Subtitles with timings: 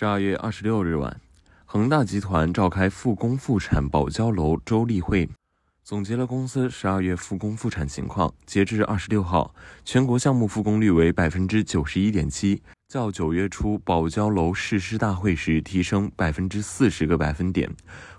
[0.00, 1.20] 十二月二十六日晚，
[1.66, 5.28] 恒大集团召开复工复产保交楼周例会，
[5.82, 8.32] 总结了公司十二月复工复产情况。
[8.46, 9.52] 截至二十六号，
[9.84, 17.68] 全国项目复工率为百分之九十一点七，较九月初保交楼誓师大会时提升百分之四十个百分点。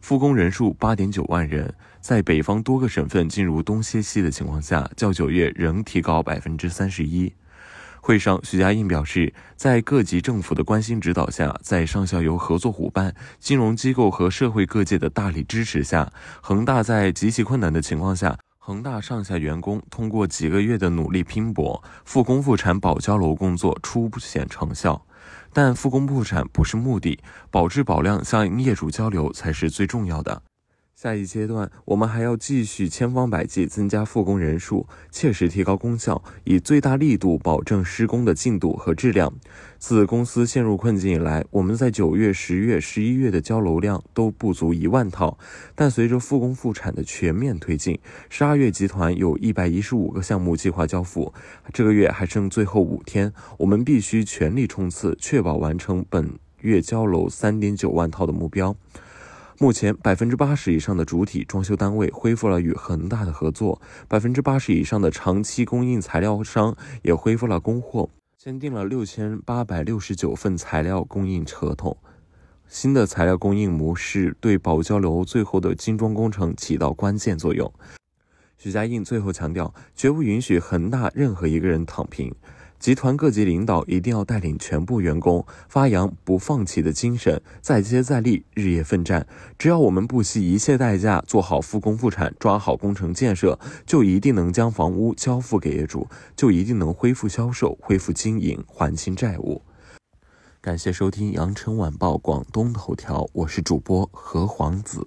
[0.00, 7.32] 复工人数八点九万人，在北方多个省份进入冬歇期的情况下，较九月仍提高百分之三十一。
[8.08, 16.10] 会上，许家印表示，在各级政府的关心指导下，在上下游合作伙伴、金融机构和社会各界的大力支持下，
[16.40, 25.04] 恒大在极其困难的情况下，恒大上下员工通过几个月的努力拼搏，复工复产保交楼工作初显成效。
[25.52, 30.42] 但复工复产不是目的，保质保量向业主交流才是最重要的。
[31.00, 39.32] 下一阶段，我们还要继续千方百计增加复工人数，切实提高功效，以最大力度保证施工的进度和质量。
[39.78, 45.38] 自公司陷入困境以来，我们在九月、十月、十一月的交楼量都不足一万套，
[45.76, 47.96] 但随着复工复产的全面推进，
[48.28, 51.32] 十二月集团有一百一十五个项目计划交付，
[51.72, 56.28] 这个月还剩最后五天，我们必须全力冲刺，确保完成本
[56.62, 58.74] 月交楼三点九万套的目标。
[59.60, 71.96] 目前，百分之八十以上的主体装修单位恢复了与恒大的合作，百分之八十以上的长期供应材料商也恢复了供货，签订了六千八百六十九份材料供应合同。
[72.68, 77.72] 新的材料供应模式对保交楼最后的精装工程起到关键作用。
[78.58, 82.32] 许家印最后强调，绝不允许恒大任何一个人躺平。
[82.78, 89.26] 集团各级领导一定要带领全部员工发扬不放弃的精神，再接再厉，日夜奋战。
[89.58, 96.06] 只要我们不惜一切代价做好复工复产，抓好工程建设，就一定能将房屋交付给业主，
[96.36, 99.60] 就一定能恢复销售、恢复经营、还清债务。
[100.60, 105.06] 感谢收听羊城晚报广东头条，我是主播何皇子。